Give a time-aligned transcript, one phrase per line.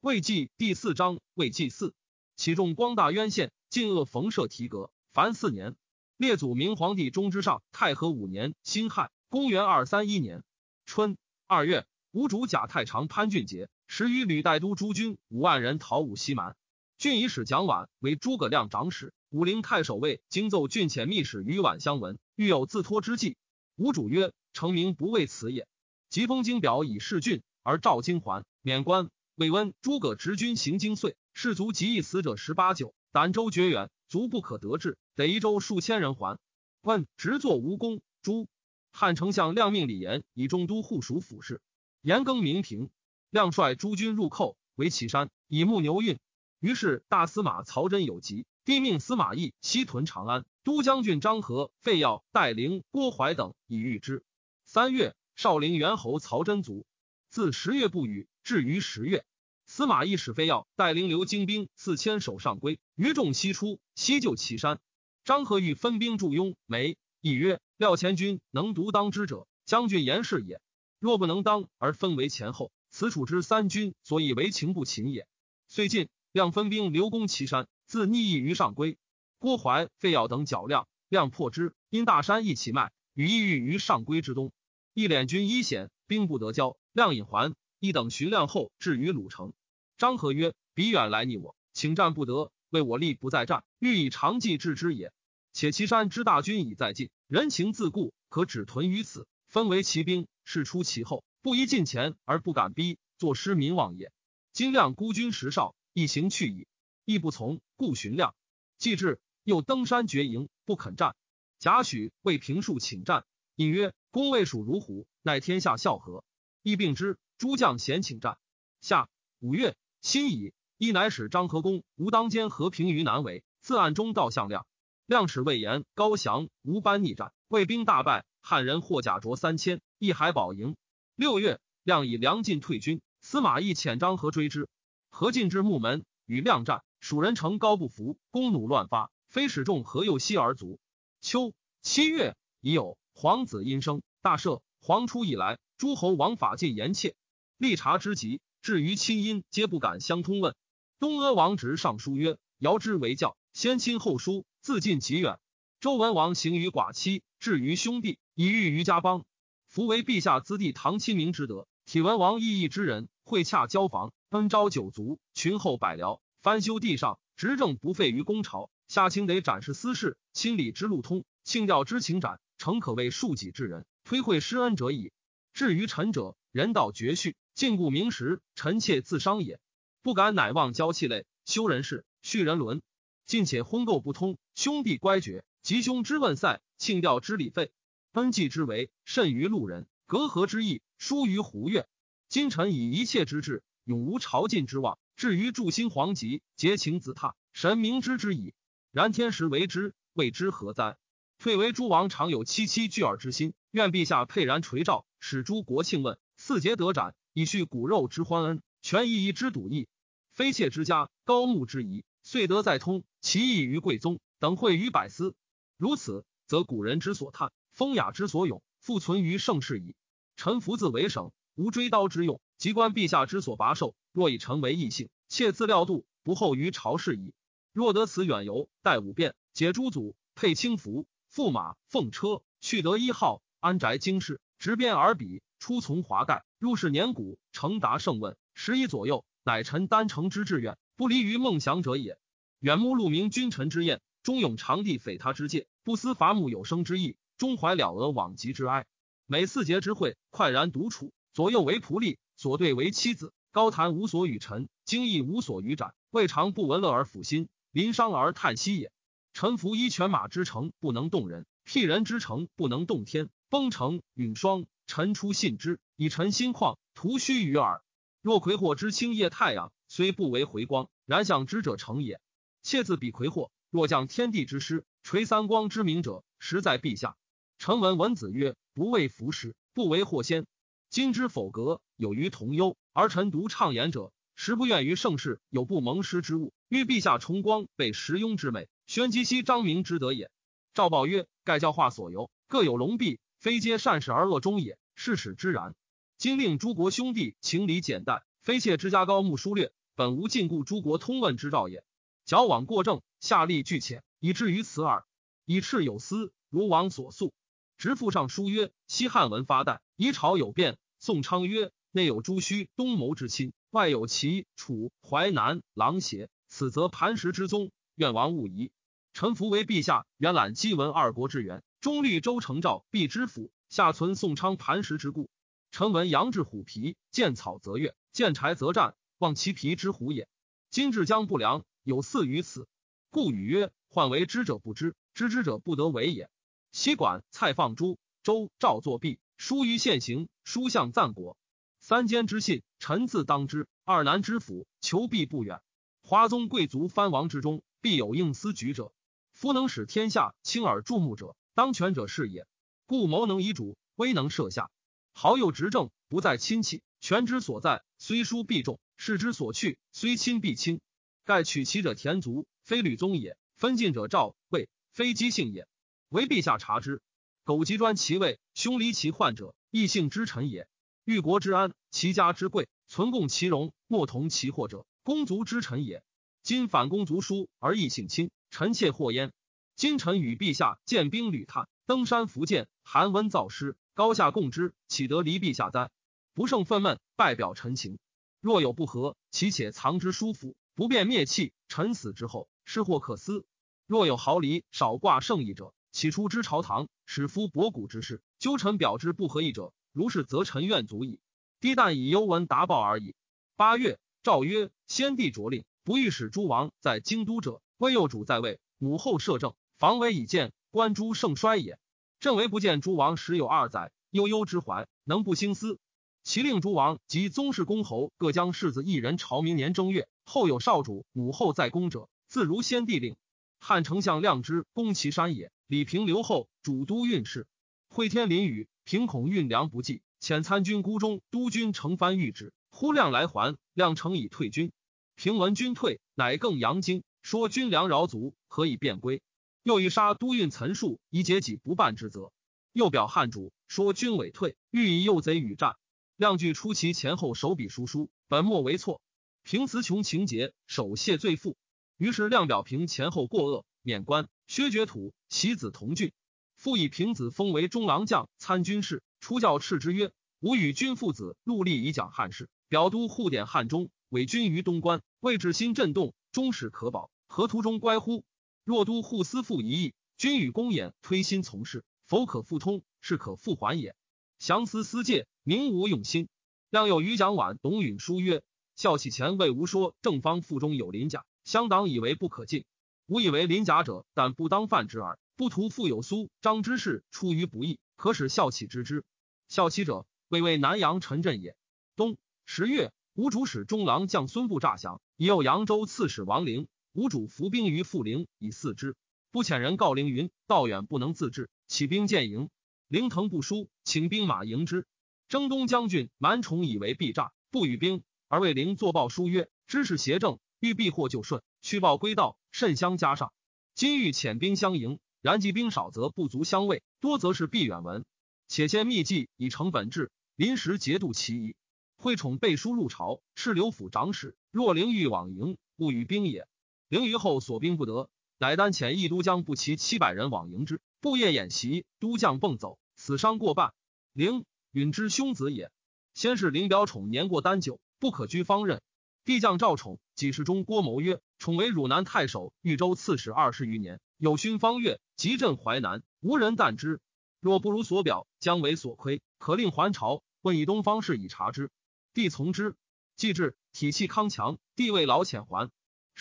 [0.00, 1.92] 魏纪第四章，魏纪四，
[2.34, 5.76] 其中光大渊县，晋恶冯舍提阁，凡四年。
[6.16, 10.42] 列祖明皇帝中之上，太和五年辛亥，公元二三一年
[10.86, 16.56] 春二月，吴主贾太常潘俊杰，时与吕带都诸军五万人讨武西蛮。
[16.96, 23.36] 郡以使蒋琬为诸葛亮长史，武陵太守卫经奏郡遣密使与宛相闻，欲有自托之计。
[23.76, 25.68] 吴主曰：“成名不为此也。”
[26.08, 29.10] 疾风经表以示郡，而赵京还，免官。
[29.40, 32.94] 魏温、诸葛执军行经岁，士卒及役死者十八九。
[33.10, 36.38] 儋州绝远，卒不可得志，得一州数千人还。
[36.82, 38.02] 问执作无功。
[38.20, 38.48] 诸
[38.92, 41.62] 汉丞相亮命李严以中都护属府事。
[42.02, 42.90] 严更名平，
[43.30, 46.18] 亮率诸军入寇，围祁山，以牧牛运。
[46.58, 50.44] 于是大司马曹真有疾，帝命司马懿西屯长安。
[50.64, 54.22] 都将军张合、费耀、戴陵、郭淮等以御之。
[54.66, 56.84] 三月，少陵元侯曹真卒。
[57.30, 59.24] 自十月不雨，至于十月。
[59.72, 64.80] 司马懿使非要带领刘精兵四千守上归，余众西出，西救祁山。
[65.22, 70.60] 张合欲分兵驻雍、眉，懿曰：“廖前军能独当之者，将军言是也。
[70.98, 75.28] 若不能当，而分为前后，此处之三军所以为情不勤也。”
[75.68, 78.98] 遂进，亮分兵留攻祁山，自逆邑于上归。
[79.38, 84.50] 郭淮、费要等剿亮，亮破之，因大山一起脉，与意欲于上归之东。
[84.94, 87.54] 一敛军一险，兵不得交，亮引还。
[87.78, 89.54] 一等寻亮后，至于鲁城。
[90.00, 95.12] 张合曰：“彼远来逆我，请战不得，为我力不在战，欲以长计治之也。
[95.52, 104.10] 且岐山之大军已在近，人情自固，可止屯于此，分为骑兵，事出其后，不宜近前而不敢逼，坐失民望也。
[104.54, 106.66] 今亮孤军十少，一行去矣，
[107.04, 108.34] 亦不从，故寻亮。
[108.78, 111.14] 既至，又登山绝营，不肯战。
[111.58, 116.24] 贾诩为平数请战，隐曰：‘公未属如虎，乃天下笑和。’
[116.64, 118.38] 亦并之，诸将咸请战。
[118.80, 124.66] 下五月。”辛乙，一乃使张合公吴当间和平于南围，自暗中道向亮。
[125.04, 130.74] 亮使魏延、高翔、吴班逆战，魏兵大败，汉人获甲卓三千，一海保营。
[131.16, 134.68] 六月，亮以粮尽退军，司马懿遣张合追之。
[135.10, 140.80] 何进至木门，与亮战，蜀人乘高不服，弓弩乱发，非使众何右西而卒。
[141.20, 141.52] 秋
[141.82, 144.62] 七月，已有皇子阴生，大赦。
[144.80, 147.14] 皇初以来，诸侯王法尽严切，
[147.58, 148.40] 立察之极。
[148.62, 150.54] 至于亲因，皆不敢相通问。
[150.98, 155.38] 东阿王直上书曰：“尧之为教，先亲后疏，自尽极远。
[155.80, 159.24] 周文王行于寡妻，至于兄弟，以欲于家邦。
[159.66, 168.70] 夫为陛下资弟唐亲民之德，体文王异义之人，会洽交房，恩昭九族，群后百僚，翻修地上，执政不废于公朝。
[168.88, 175.12] 下卿得展示私事，亲礼之路通，庆吊之情展，诚可谓庶己之人，推惠施恩者矣。
[175.60, 179.60] 至于臣者，人道绝序。”禁锢名实，臣妾自伤也。
[180.00, 182.80] 不敢乃忘交气类，修人事，续人伦。
[183.26, 187.72] 近且婚垢不通，兄弟乖绝，吉凶之问塞，庆吊之礼废，
[188.12, 191.86] 恩济之为甚于路人，隔阂之意疏于胡越。
[192.30, 194.98] 今臣以一切之志，永无朝觐之望。
[195.14, 198.54] 至于助兴皇极，结情子榻，神明知之矣。
[198.92, 200.96] 然天时为之，谓之何哉？
[201.36, 207.14] 退为诸王常有戚戚惧尔之心，愿陛下沛然垂照，使诸国庆问，四节得斩。
[207.32, 209.86] 以叙骨肉之欢恩，全一一之笃义，
[210.32, 215.36] 非妾之家，高木之仪，遂得再通，其义于贵宗等会于百司。
[215.76, 219.94] 如此，则古人之所叹，风雅之所咏，复存于盛世矣。
[220.36, 223.94] 臣服自为省，无追刀之用，即观陛下之所拔受。
[224.10, 227.32] 若以臣为异姓，妾自料度，不后于朝事矣。
[227.72, 236.44] 若得此远游，待五变，解诸祖，配轻服，驸马，奉车，去得一号，安宅京师，执鞭而比，出从华盖。
[236.58, 242.18] 入世年古，成达圣问，十一左右，乃臣丹成之志愿，不离于梦想者也。
[242.58, 248.84] 远目鹿鸣君臣之宴，忠勇长地匪他之戒，不思伐木有生之意，中怀了额往极之哀。
[249.24, 253.32] 每四节之会，快然独处，左右为仆隶，左对为妻子。
[253.52, 258.92] 高谈无所与陈，经义无所与展，未尝不闻乐而抚心，临伤而叹息也。
[259.32, 263.30] 臣服一犬马之诚，不能动人；辟人之诚，不能动天。
[263.50, 265.80] 崩城陨霜，臣出信之。
[265.96, 267.82] 以陈心旷，徒虚于耳。
[268.22, 272.20] 若葵祸之青叶太阳，虽不为回光，然向之者成也。
[272.62, 277.16] 妾自比葵祸，若降天地之师，垂三光之明者，实在陛下。
[277.58, 280.46] 臣闻文子曰：“不为服师，不为祸先。”
[280.88, 290.30] 今之否格，有于同忧，而臣独畅言者，实不愿于盛世有不蒙师之物，欲陛下崇光，被时庸之美，宣积息张明之德也。
[290.72, 294.78] 赵豹曰：“盖教化所由，各有龙弊，非皆善事而恶终也。
[294.94, 295.74] 事使之然。”
[296.18, 301.82] 今令诸国兄弟情理简淡，非妾之家高木疏略，本无禁锢诸国通问之兆也。
[302.26, 305.06] 矫枉过正，下吏俱浅，以至于此耳。
[305.46, 307.32] 以赤有司，如王所诉。
[307.78, 310.76] 直父上书曰：西汉文发代，夷朝有变。
[310.98, 317.72] 宋昌曰：内有朱须、东谋之亲，外有齐、楚、淮南、狼邪，此则磐石之宗。
[317.94, 318.70] 愿王勿疑。
[319.14, 325.30] 臣服为陛下，原览姬文二国之源，中律周成赵必知府，下存宋昌磐石之故。
[325.70, 330.28] 臣闻杨志虎皮，见草则跃，见柴则战，望其皮之虎也。
[330.68, 332.68] 今至将不良，有似于此，
[333.08, 336.28] 故语曰：患为知者不知，知之者不得为也。
[336.70, 341.38] 西管蔡放诸周赵作弊，疏于现行，书向赞国。
[341.78, 343.66] 三监之信，臣自当之。
[343.84, 345.62] 二南之府，求必不远。
[346.02, 348.92] 华宗贵族藩王之中，必有应思举者。
[349.32, 352.46] 夫能使天下轻而注目者，当权者是也。
[352.86, 354.70] 故谋能以主，威能摄下。
[355.12, 356.82] 好友执政，不在亲戚。
[357.00, 360.80] 权之所在，虽疏必重；势之所去，虽亲必轻。
[361.24, 365.66] 盖取其者田族，非吕宗也；分晋者赵魏，非姬姓也。
[366.08, 367.00] 唯陛下察之。
[367.44, 370.68] 苟及专其位，凶离其患者，异姓之臣也。
[371.04, 376.04] 欲国之安，其家之贵，存共其荣，莫同其祸者，公族之臣也。
[376.42, 378.30] 今反公族疏而异姓亲。
[378.50, 379.32] 臣妾祸焉。
[379.80, 385.90] 今臣与陛下见兵旅炭，登山伏剑，寒温燥湿，高下共之，岂得离陛下哉？
[386.34, 387.98] 不胜愤懑，拜表陈情。
[388.42, 391.54] 若有不和，其且藏之书府，不便灭弃。
[391.66, 393.46] 臣死之后，是或可思。
[393.86, 401.20] 若有毫厘少挂圣意者，起出之朝堂，使夫博古之事，纠臣表之不合意者，如是，则臣愿足矣。
[401.58, 403.14] 低但以幽文达报而已。
[403.56, 407.62] 八月，诏曰：先帝着令，不欲使诸王在京都者。
[407.78, 411.78] 威幼主在位，母后摄政，防为以见，观诸盛衰也。
[412.20, 415.78] 朕为不见诸王时有二载，悠悠之怀，能不兴思？
[416.22, 423.16] 其令诸王及宗室公侯各将世子一人朝明年正月，后有少主母后在宫者，自如先帝令。
[423.58, 425.50] 汉丞相亮之攻其山也。
[425.66, 427.46] 李平留后主都运事，
[427.88, 432.52] 会天淋雨，平恐运粮不济，遣参军孤中督军承藩谕旨。
[432.70, 434.72] 忽亮来还，亮诚以退军。
[435.16, 437.02] 平闻军退，乃更扬惊。
[437.22, 439.22] 说军粮饶足，何以便归？
[439.62, 442.32] 又欲杀都运岑数，以解己不办之责。
[442.72, 445.76] 又表汉主，说军委退，欲以诱贼与战。
[446.16, 449.00] 亮据出其前后，手笔书书，本末为错。
[449.42, 451.56] 平词穷情节，首谢罪负。
[451.96, 456.12] 于是亮表平前后过恶，免官，削爵土，其子同郡。
[456.56, 459.02] 复以平子封为中郎将、参军事。
[459.20, 466.14] 出教敕之曰：吾与君父子戮力以讲汉事，表都护典汉中，委军于东关，位置心震动。
[466.32, 468.24] 终始可保，何途中乖乎？
[468.64, 473.94] 若都护司复一役，君与公演推心从事，否可复通，是可复还也。
[474.38, 476.28] 降思思戒，明无用心。
[476.70, 478.42] 亮有余蒋琬、董允书曰：
[478.76, 482.64] 孝启前为吾说正方腹中有鳞甲，乡党以为不可进。
[483.06, 485.18] 吾以为鳞甲者，但不当犯之耳。
[485.36, 489.04] 不图复有苏张之事出于不义，可使孝启知之。
[489.48, 491.56] 孝启者，为为南阳陈震也。
[491.96, 492.16] 冬
[492.46, 492.92] 十月。
[493.14, 496.68] 吴主使中郎将孙布诈降，已有扬州刺史王陵。
[496.92, 498.96] 吴主伏兵于富陵，以四之。
[499.30, 502.50] 不遣人告陵云：道远不能自治，起兵建营。
[502.88, 504.86] 凌腾不输，请兵马迎之。
[505.28, 513.32] 征东将军蛮宠以为必诈，不与兵，而为陵作报书曰：知是邪正，欲避祸就顺，去报归道，甚相加上。
[513.76, 518.04] 今欲遣兵相迎，然即兵少则不足相卫，多则是必远闻。
[518.48, 521.54] 且先密计以成本质，临时节度其宜。
[521.96, 524.34] 惠宠背书入朝，赤刘府长史。
[524.50, 526.48] 若凌欲往迎，不与兵也。
[526.90, 530.80] 凌于后所兵不得，乃单遣一都将不齐七百人往迎之。
[531.00, 533.72] 布夜演习，都将蹦走，死伤过半。
[534.12, 535.70] 凌允之兄子也。
[536.14, 538.82] 先是凌表宠年过丹九，不可居方任。
[539.24, 547.00] 帝将赵宠，几世中郭谋曰：宠为汝南太守、豫州刺史二十余年，有勋方越，急镇淮南，无人惮之。
[547.38, 551.70] 若不如所表，将为所亏，可令还朝，问以东方事以察之。
[552.14, 552.74] 帝从之，
[553.14, 555.70] 既至，体气康强，地位老浅还。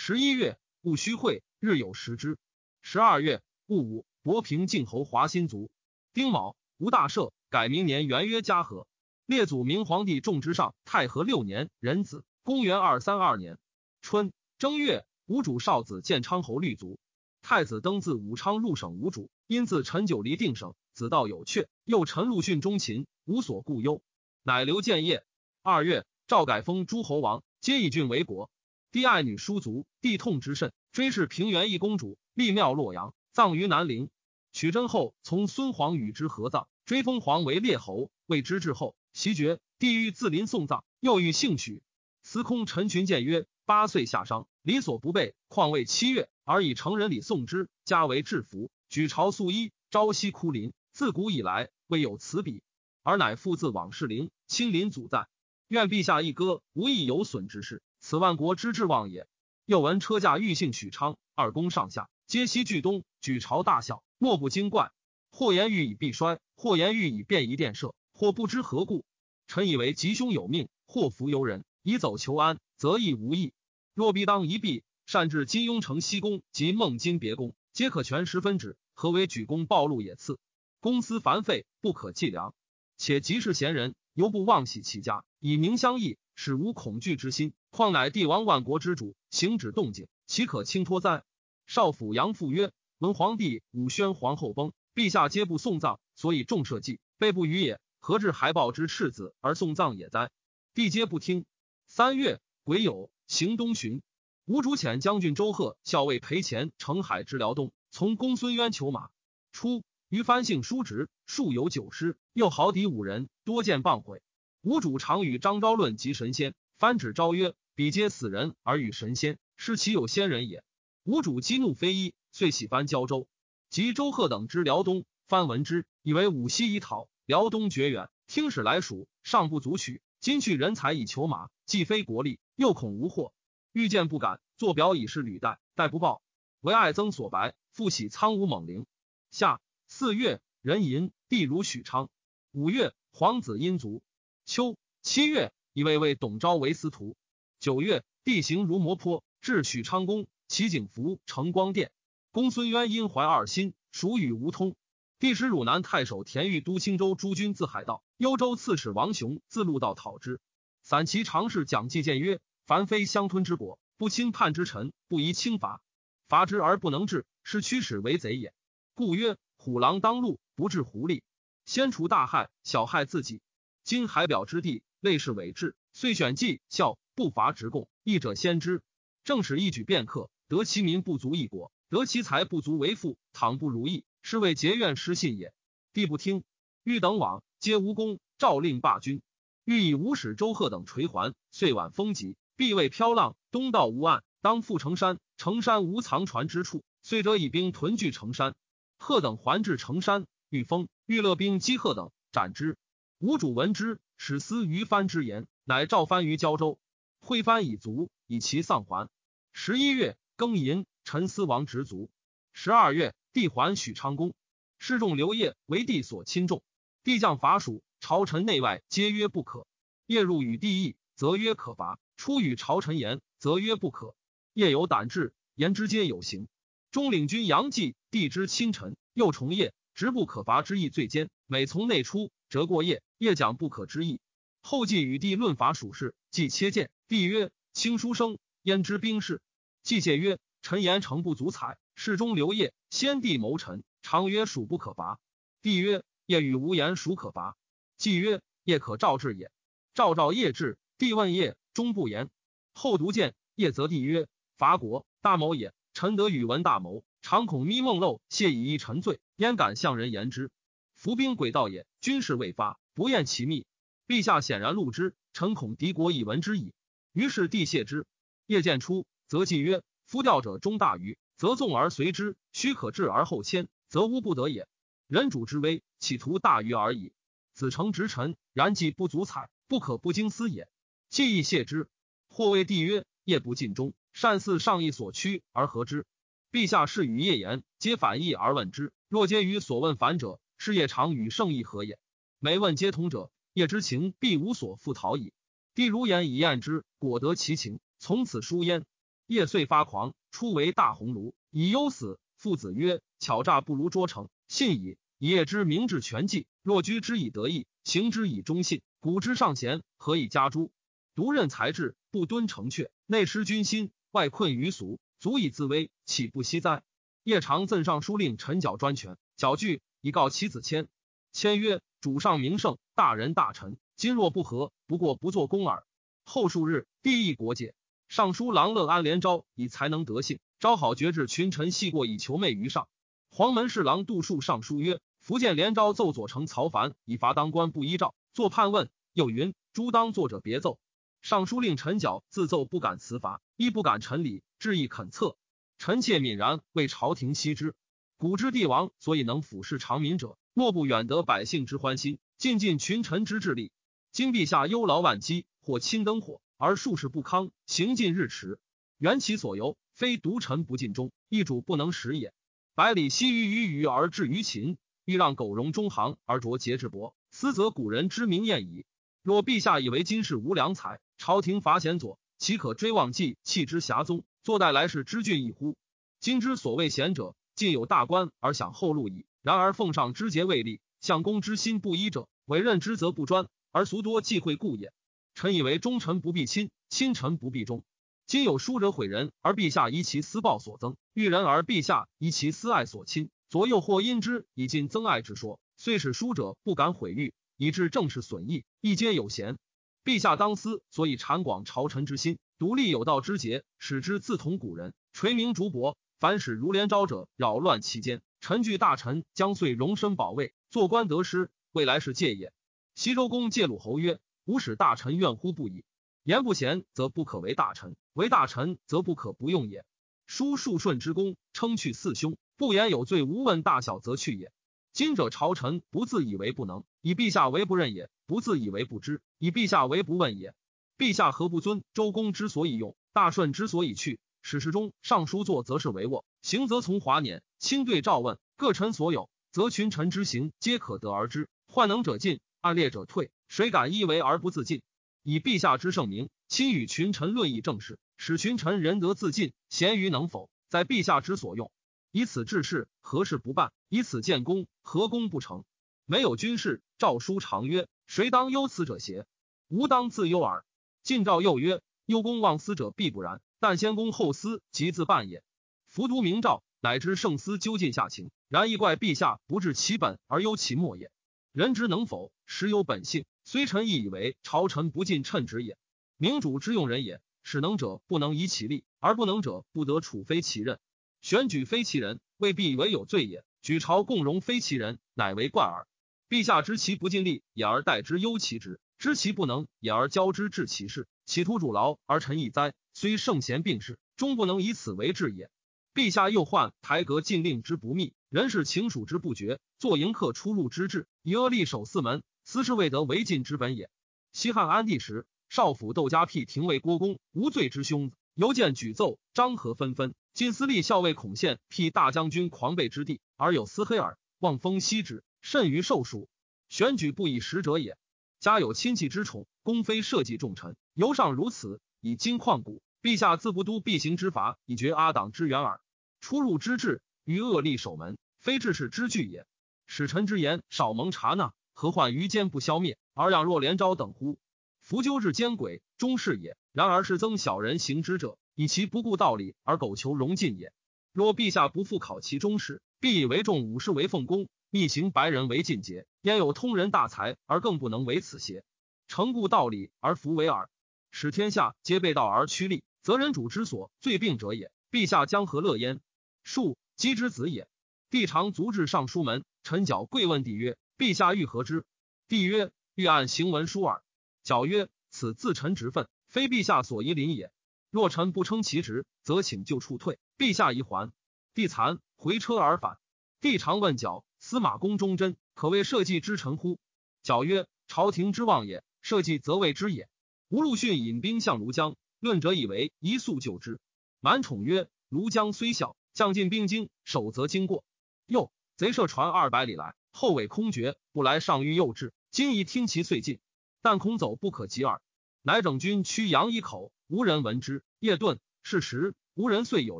[0.02, 2.38] 十一月，戊戌会，日有食之。
[2.82, 5.70] 十二月戊午，博平晋侯华新卒。
[6.14, 8.88] 丁卯，吴大赦，改明年元曰嘉禾。
[9.26, 13.58] 列祖明皇帝仲之上太和六年壬子，公元二三二年
[14.02, 16.98] 春正月，吴主少子建昌侯立卒。
[17.42, 21.68] 太子登自武昌入省吴主，因自陈九离定省，子道有阙。
[21.84, 24.02] 又陈陆逊忠勤，无所顾忧，
[24.44, 25.26] 乃留建业。
[25.62, 28.50] 二月，赵改封诸侯王，皆以郡为国。
[28.92, 34.10] 帝爱女叔族，帝痛之甚，追谥平原一公主，立庙洛阳，葬于南陵。
[34.52, 38.96] 取真后，从孙皇与之合葬，追封皇为列侯，谓之至后。
[39.14, 41.84] 袭爵，帝欲自临送葬，又欲幸许。
[42.24, 50.74] 司空陈群谏曰：“八岁下商，礼所不备，况未七月，而以成人礼送之，加为制服，举朝素衣，朝夕哭临。
[50.92, 52.64] 自古以来，未有此比，
[53.04, 55.28] 而乃复自往世陵，亲临祖在。
[55.68, 59.28] 愿陛下一歌，无益有损之事，此万国之志望也。
[59.66, 64.92] 又闻车驾欲幸许昌，二宫上下皆悉俱东，举朝大笑，莫不惊怪。
[65.32, 69.06] 或言欲以必衰，或言欲以便宜殿舍，或不知何故。
[69.48, 71.66] 臣以为吉凶有命，祸福由人。
[71.84, 73.54] 以走求安，则亦无益。
[73.94, 78.78] 若必当一避，善至金庸城西宫及孟津别宫，皆可全十分止。
[78.94, 80.16] 何为举功暴露也？
[80.16, 80.40] 次
[80.80, 82.54] 公私繁费，不可计量。
[82.98, 87.54] 且即是贤人，犹不忘喜其家，以明相义，使无恐惧之心。
[87.70, 91.24] 况乃帝王万国之主，行止动静，岂可轻托哉？
[91.68, 97.80] 少府杨父曰：“文皇帝武宣皇后崩，陛下皆不送葬，所以重社稷，备不与也。
[98.00, 100.32] 何至还报之赤子而送葬也哉？”
[100.74, 101.46] 帝皆不听。
[101.86, 104.02] 三月，癸酉，行东巡。
[104.46, 109.10] 吴主遣将军周贺校尉裴虔乘海之辽东，从公孙渊求马。
[109.52, 114.24] 初，于藩姓叔侄，数有九师，又豪敌五人，多见谤毁。
[114.62, 120.64] 吴主常与张昭论及神仙，藩指昭曰：“彼皆死人而与神仙，是其有仙人也？”
[121.04, 123.28] 吴主激怒非一，遂喜藩交州。
[123.70, 130.02] 及周贺等之辽东，藩闻之，以为武西已讨，辽东绝远，听使来蜀，尚不足取。
[130.22, 133.34] 今去人才以求马，既非国力，又恐无祸，
[133.74, 134.40] 遇见不敢。
[134.56, 136.22] 作表以示履带，待不报。
[136.62, 138.86] 为爱曾所白，复喜苍梧猛灵。
[139.32, 139.60] 夏
[139.90, 142.10] 四月，壬寅，帝如许昌。
[142.54, 144.02] 五月，皇子殷卒。
[144.46, 147.16] 秋七月，以位为董昭为司徒。
[147.60, 151.92] 九月，地形如磨坡，至许昌宫，齐景福成光殿。
[152.32, 154.76] 公孙渊因怀二心，属与无通。
[155.20, 160.40] 帝使汝南太守田豫都青州诸军自海道，幽州刺史王雄自陆道讨之。
[160.82, 165.82] 散骑常侍蒋济谏曰：“凡非相吞之国，不亲叛之臣，不宜轻伐。
[166.28, 168.54] 伐之而不能治，是驱使为贼也。
[168.94, 171.22] 故曰：虎狼当路，不治狐狸。
[171.66, 173.42] 先除大害，小害自己。
[173.84, 178.82] 今海表之地，类是伪制，遂选计效，不伐直贡，义者先知。
[179.24, 183.18] 正使一举便克，得其民不足一国，得其财不足为富。
[183.34, 185.54] 倘不如意。”是为结怨失信也。
[185.94, 186.44] 帝不听，
[186.84, 188.20] 欲等往，皆无功。
[188.38, 189.22] 诏令罢军。
[189.64, 191.34] 欲以无使周贺等垂还。
[191.52, 195.20] 遂晚风急，必为飘浪，东道无岸，当赴成山。
[195.38, 198.56] 成山无藏船之处，遂者以兵屯聚成山。
[198.98, 202.78] 贺等还至成山，遇风，欲勒兵击贺等，斩之。
[203.20, 206.78] 吴主闻之，始思于藩之言，乃召藩于胶州。
[207.22, 209.10] 会藩以卒，以其丧还。
[209.54, 212.12] 十一月，庚寅，陈思王执卒。
[212.52, 213.16] 十二月。
[213.32, 214.34] 帝还许昌宫，
[214.78, 216.64] 示众刘烨为帝所亲重。
[217.04, 219.68] 帝将伐蜀，朝臣内外皆曰不可。
[220.08, 224.16] 夜入与帝议，则曰可伐；出与朝臣言，则曰不可。
[224.54, 226.48] 夜有胆志，言之皆有行。
[226.92, 231.30] 中领军杨继，帝之亲臣，又重业，直不可伐之意最坚。
[231.46, 234.22] 每从内出，折过夜，夜讲不可之意。
[234.62, 239.42] 后继与帝论伐蜀事，既切谏，帝曰：“卿书生，焉知兵事？”
[239.84, 245.20] 季谢曰：“臣言诚不足采。”事中刘烨，先帝谋臣，常曰：“蜀不可伐。”
[245.62, 247.58] 帝曰：“夜与无言，蜀可伐。”
[247.98, 249.52] 既曰：“夜可召至也。”
[249.94, 252.30] 召召夜至，帝问夜，终不言。
[252.74, 255.74] 后独见夜，则帝曰：“伐国，大谋也。
[255.94, 260.52] 臣得宇文大谋，常恐眯梦漏，谢以一沉醉，焉敢向人言之？
[260.96, 261.86] 伏兵诡道也。
[262.00, 263.66] 军事未发，不厌其密。
[264.08, 266.74] 陛下显然录之，臣恐敌国以闻之矣。”
[267.14, 268.06] 于是帝谢之。
[268.46, 274.68] 夜见出，则既曰：“夫钓者终大鱼。”则纵而随之，须可至而后迁，则无不得也。
[275.08, 277.14] 人主之危，企图大于而已。
[277.54, 280.68] 子承直臣，然既不足采，不可不经思也。
[281.10, 281.88] 既亦谢之。
[282.28, 286.06] 或谓帝曰：“夜不尽忠，善似上意所趋而合之。
[286.52, 288.92] 陛下是与夜言，皆反义而问之。
[289.08, 291.98] 若皆于所问反者，是夜常与圣意何也？
[292.42, 295.34] 每问皆同者，夜之情必无所复逃矣。
[295.76, 298.86] 帝如言以验之，果得其情，从此疏焉。
[299.28, 302.18] 夜遂发狂。”出为大鸿胪，以忧死。
[302.38, 304.98] 父子曰：“巧诈不如拙诚，信矣。
[305.18, 310.72] 以业之明智全计，若居之以得意，行之以忠信，古之上贤，何以加诸？
[311.16, 316.84] 独任才智，不敦成阙，内失君心，外困于俗，足以自危，岂不惜哉？”
[317.26, 320.88] 叶常赠尚书令陈角专权，角惧，以告其子谦。
[321.34, 325.84] 谦曰：“主上名圣，大人大臣，今若不和，不过不做公耳。”
[326.24, 327.74] 后数日，帝议国解。
[328.08, 332.88] 尚书郎乐安连昭以才能德性，昭好爵至群臣细过以求媚于上。
[333.30, 338.90] 黄门侍郎杜树上书曰：福建连昭奏左丞曹凡以罚当官不依诏，作判问。
[339.14, 340.80] 又云：诸当作者别奏。
[341.22, 345.36] 尚书令陈角自奏不敢辞伐，亦不敢陈礼，志意恳策。
[345.78, 347.76] 臣妾泯然为朝廷惜之。
[348.18, 353.72] 古之帝王，所以能俯视长民者，莫不远得百姓之欢心，尽尽群臣之智力。
[354.12, 358.60] 今陛下忧劳万机，或亲灯火，而数事不康，行尽日迟，
[358.98, 362.34] 缘其所由，非独臣不尽忠，一主不能使也。
[362.76, 368.86] 百里奚于于虞而至于秦，欲让苟容中行而着节制薄，斯则古人之明验矣。
[369.24, 375.78] 若陛下以为今世无良才，朝廷乏贤佐，岂可追望继弃之遐宗，坐待来世之俊逸乎？
[376.20, 377.34] 今之所谓贤者。
[377.56, 379.26] 尽有大官而享后路矣。
[379.42, 384.92] 然而奉上之节未立，相公之心不一者，委任之则不专，而俗多忌讳故也。
[385.34, 387.84] 臣以为忠臣不必亲，亲臣不必忠。
[388.28, 393.30] 今有疏者毁人，而陛下依其私报所增；遇人而陛下依其私爱所亲。
[393.50, 399.58] 左右或因之以尽增爱之说，虽使疏者不敢毁誉，以致政事损益，亦皆有贤。
[400.04, 405.96] 陛下当思，所以阐广朝臣之心，独立有道之节，使之自同古人，垂名竹帛。
[406.20, 412.52] 凡使如连昭者扰乱其间，臣惧大臣将遂容身保卫，做官得失，未来是戒也。
[412.94, 415.86] 西周公借鲁侯曰：“吾使大臣怨乎不已。
[416.24, 419.86] 言不贤，则不可为大臣；为大臣，则不可不用也。
[420.28, 424.52] 书数顺之功，称去四凶，不言有罪，无问大小，则去也。
[424.92, 430.54] 今者朝臣不自以为不能，以陛下为不任也；不自以为不知，以陛下为不问也。
[430.98, 437.42] 陛下何不尊周公之所以用，大顺之所以去？”史事中，尚书作则是帷幄，行则从华辇。
[437.60, 441.48] 亲对诏问，各臣所有，则群臣之行皆可得而知。
[441.68, 443.30] 患能者进，暗劣者退。
[443.48, 444.82] 谁敢依为而不自尽？
[445.22, 451.72] 以陛下之圣明，亲与群臣论议政事，使群臣仁德自尽，贤于能否，在陛下之所用。
[452.12, 453.72] 以此治事，何事不办？
[453.88, 455.64] 以此建功，何功不成？
[456.08, 459.28] 没有军事，诏书常曰：谁当忧此者邪？
[459.68, 460.66] 吾当自忧耳。
[461.04, 463.40] 晋诏又曰：忧公忘私者，必不然。
[463.60, 465.44] 但先公后私，即自办也。
[465.86, 468.32] 伏读明诏，乃知圣思究尽下情。
[468.48, 471.12] 然亦怪陛下不治其本而忧其末也。
[471.52, 473.26] 人之能否，实有本性。
[473.44, 475.78] 虽臣亦以为朝臣不尽称职也。
[476.18, 480.80] 明主之用人也，使能者不能以其力，而不能者不得处非其任。
[481.22, 485.86] 选举非其人，未必为有罪也；举朝共荣非其人，乃为怪耳。
[486.30, 492.74] 陛下知其不尽力，也而待之忧其职；知其不能，也而交之治其事，企图主劳而臣亦哉？
[492.94, 495.50] 虽圣贤并世，终不能以此为治也。
[495.94, 503.90] 陛下又患台阁禁令之不密，人事情属之不绝，坐迎客出入之制，以恶力守四门，斯是未得为禁之本也。
[504.32, 510.14] 西汉安帝时，少府窦家辟廷尉郭公无罪之兄子，犹见举奏，张和纷纷。
[510.34, 516.30] 晋司隶校尉孔宪辟大将军狂悖之地，而有司黑耳，望风息之，甚于受属。
[516.70, 517.98] 选举不以实者也。
[518.40, 522.82] 家有亲戚之宠，公非社稷重臣，犹尚如此，以金矿古。
[523.02, 525.80] 陛下自不都必行之法，以绝阿党之源耳。
[526.20, 529.46] 出入之志，于恶吏守门，非治世之具也。
[529.88, 534.38] 使臣之言少蒙察纳，何患于奸不消灭，而让若连昭等乎？
[534.82, 536.58] 夫纠至奸诡，终是也。
[536.74, 540.74] 然而是增小人行之者，以其不顾道理而苟求荣尽也。
[541.14, 548.64] 若陛下不复考其忠实，必以为众武士为奉公，密行白人为尽节，焉有通人大才而更不能为此邪？
[549.08, 550.70] 诚顾道理而弗为耳，
[551.12, 552.84] 使天下皆背道而趋利。
[553.02, 556.02] 则人主之所罪病者也，陛下将何乐焉？
[556.44, 557.68] 庶姬之子也。
[558.10, 561.86] 帝常足至尚书门，臣角跪问帝曰：“陛下欲何之？”
[562.28, 564.04] 帝曰：“欲按行文书耳。”
[564.44, 567.52] 角曰：“此自臣职分，非陛下所宜临也。
[567.90, 570.20] 若臣不称其职，则请就处退。
[570.38, 571.12] 陛下宜还。”
[571.56, 572.98] 帝惭，回车而返。
[573.40, 576.80] 帝常问角：“司马公忠贞，可谓社稷之臣乎？”
[577.24, 580.09] 角曰：“朝廷之望也，社稷则未之也。”
[580.50, 581.96] 吴陆逊引兵向庐江。
[582.20, 583.80] 论者以为一速救之。
[584.20, 587.84] 满宠曰：“庐江虽小，将进兵精，守则经过。
[588.26, 592.14] 又贼射船二百里来，后尾空绝，不来上欲诱之。
[592.32, 593.40] 今已听其遂进，
[593.84, 595.02] 但恐走不可及耳。
[595.44, 597.84] 乃整军驱杨一口，无人闻之。
[598.00, 600.00] 夜遁，是时无人遂有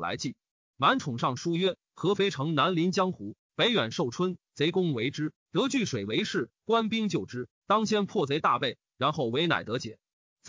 [0.00, 0.34] 来计。
[0.76, 7.48] 满宠上书曰：合肥城南临江湖，北远寿春，贼攻为之，得据水为势，官兵救之。
[7.68, 9.98] 当先破贼大备，然后为乃得解。